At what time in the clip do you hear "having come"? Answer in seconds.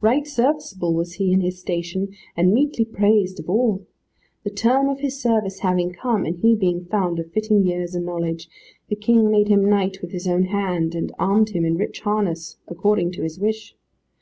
5.58-6.24